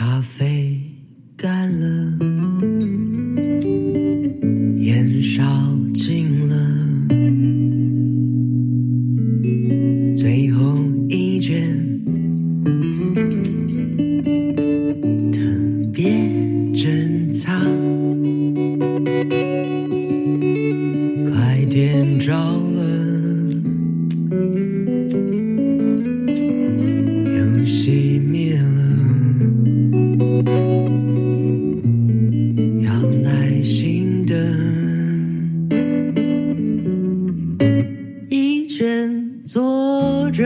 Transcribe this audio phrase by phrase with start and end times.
[0.00, 0.80] 咖啡
[1.36, 1.99] 干了。
[38.28, 40.44] 一圈坐着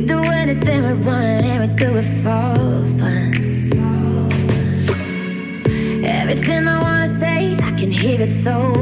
[0.00, 2.54] We do anything we want, and we do it for
[2.98, 3.34] fun.
[6.02, 8.72] Everything I wanna say, I can hear it so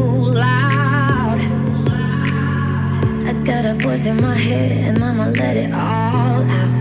[0.45, 1.41] loud.
[3.27, 6.75] I got a voice in my head and I'ma let it all out.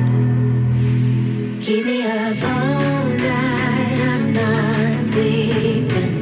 [1.63, 6.13] Keep me up all night, I'm not sleeping.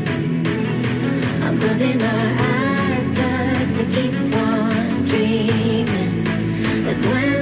[1.43, 6.23] I'm closing my eyes just to keep on dreaming.
[6.85, 7.34] That's when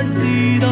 [0.00, 0.66] 大时代，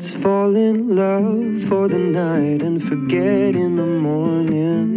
[0.00, 4.88] Let's fall in love for the night and forget in the morning.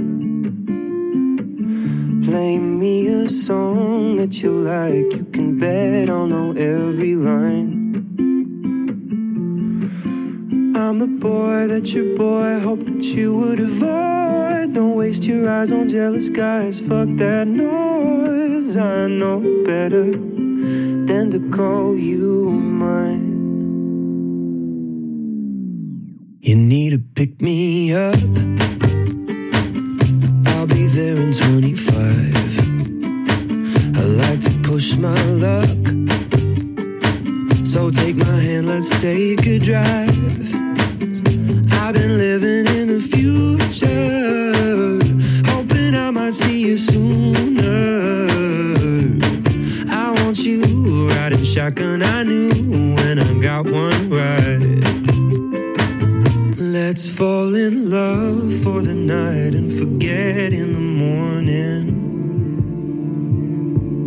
[2.23, 7.73] Play me a song that you like, you can bet I'll know every line.
[10.73, 14.71] I'm the boy that your boy hoped that you would avoid.
[14.71, 18.77] Don't waste your eyes on jealous guys, fuck that noise.
[18.77, 23.22] I know better than to call you mine.
[26.45, 28.15] You need to pick me up.
[30.47, 31.95] I'll be there in 25.
[33.95, 35.69] I like to push my luck.
[37.65, 40.09] So take my hand, let's take a drive.
[41.79, 43.87] I've been living in the future,
[45.49, 48.27] hoping I might see you sooner.
[49.89, 52.03] I want you riding shotgun.
[52.03, 54.72] I knew when I got one right.
[56.93, 61.89] Let's fall in love for the night and forget in the morning.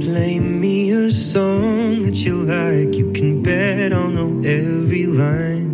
[0.01, 5.67] Play me a song that you like, you can bet I'll know every line.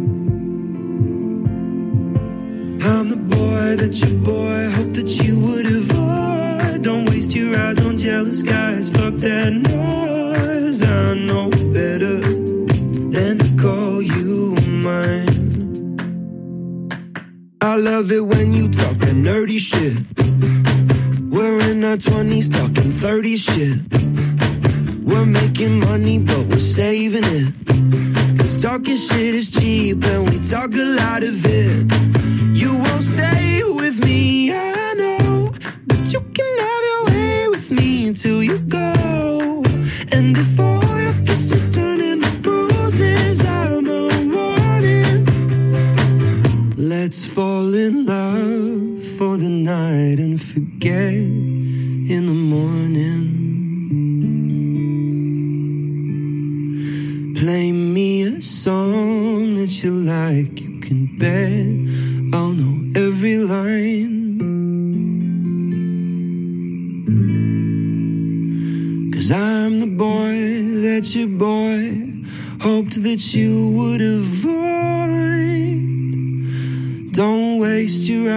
[2.83, 6.83] I'm the boy that your boy hoped that you would avoid.
[6.83, 9.12] Don't waste your eyes on jealous guys, fuck
[17.73, 19.97] I love it when you talk that nerdy shit.
[21.33, 23.79] We're in our 20s talking 30 shit.
[25.03, 28.37] We're making money, but we're saving it.
[28.37, 31.91] Cause talking shit is cheap and we talk a lot of it.
[32.53, 35.51] You won't stay with me, I know.
[35.87, 39.65] But you can have your way with me until you go.
[40.13, 42.02] And if all your kisses turn
[49.73, 51.15] night and forget
[52.15, 53.25] in the morning.
[57.41, 61.65] Play me a song that you like, you can bet
[62.37, 64.21] I'll know every line.
[69.15, 70.35] Cause I'm the boy
[70.87, 71.79] that your boy
[72.67, 74.63] hoped that you would avoid.
[77.13, 78.31] Don't waste your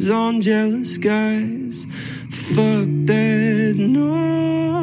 [0.00, 1.86] eyes on jealous guys.
[2.30, 4.79] Fuck that noise.